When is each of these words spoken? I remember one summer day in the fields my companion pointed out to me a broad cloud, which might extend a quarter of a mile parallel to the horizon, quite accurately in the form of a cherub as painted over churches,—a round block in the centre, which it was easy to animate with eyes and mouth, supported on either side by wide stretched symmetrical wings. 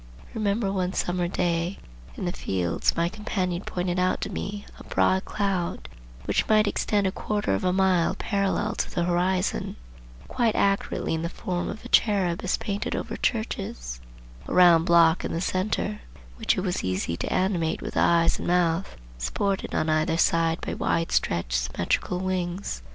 I 0.23 0.27
remember 0.33 0.71
one 0.71 0.93
summer 0.93 1.27
day 1.27 1.77
in 2.17 2.25
the 2.25 2.31
fields 2.31 2.95
my 2.97 3.07
companion 3.07 3.61
pointed 3.63 3.99
out 3.99 4.19
to 4.21 4.31
me 4.31 4.65
a 4.79 4.83
broad 4.83 5.25
cloud, 5.25 5.87
which 6.25 6.47
might 6.49 6.65
extend 6.65 7.05
a 7.05 7.11
quarter 7.11 7.53
of 7.53 7.63
a 7.63 7.71
mile 7.71 8.15
parallel 8.15 8.73
to 8.73 8.89
the 8.89 9.03
horizon, 9.03 9.75
quite 10.27 10.55
accurately 10.55 11.13
in 11.13 11.21
the 11.21 11.29
form 11.29 11.69
of 11.69 11.85
a 11.85 11.87
cherub 11.87 12.41
as 12.43 12.57
painted 12.57 12.95
over 12.95 13.15
churches,—a 13.15 14.51
round 14.51 14.87
block 14.87 15.23
in 15.23 15.33
the 15.33 15.39
centre, 15.39 16.01
which 16.37 16.57
it 16.57 16.61
was 16.61 16.83
easy 16.83 17.15
to 17.17 17.31
animate 17.31 17.83
with 17.83 17.95
eyes 17.95 18.39
and 18.39 18.47
mouth, 18.47 18.95
supported 19.19 19.75
on 19.75 19.87
either 19.87 20.17
side 20.17 20.59
by 20.61 20.73
wide 20.73 21.11
stretched 21.11 21.53
symmetrical 21.53 22.17
wings. 22.19 22.81